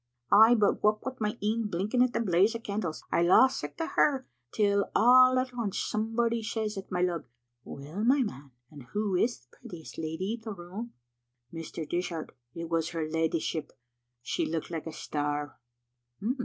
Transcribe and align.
Ay, 0.31 0.55
but 0.55 0.81
what 0.81 1.05
wi' 1.05 1.15
my 1.19 1.37
een 1.43 1.67
blinking 1.69 2.01
at 2.01 2.11
the 2.11 2.19
blaze 2.19 2.55
o' 2.55 2.59
candles, 2.59 3.03
I 3.11 3.21
lost 3.21 3.59
sicht 3.59 3.79
o' 3.81 3.85
her 3.85 4.25
till 4.51 4.89
all 4.95 5.37
at 5.37 5.53
aince 5.53 5.77
somebody 5.77 6.41
says 6.41 6.75
at 6.75 6.91
my 6.91 7.03
lug, 7.03 7.25
* 7.47 7.63
Well, 7.63 8.03
my 8.03 8.23
man, 8.23 8.49
and 8.71 8.81
who 8.95 9.15
is 9.15 9.41
the 9.45 9.55
prettiest 9.57 9.99
lady 9.99 10.33
in 10.33 10.41
the 10.41 10.53
room?' 10.55 10.93
Mr. 11.53 11.87
Dishart, 11.87 12.35
it 12.55 12.67
was 12.67 12.89
her 12.89 13.07
leddyship. 13.07 13.73
She 14.23 14.43
looked 14.47 14.71
like 14.71 14.87
a 14.87 14.91
star." 14.91 15.59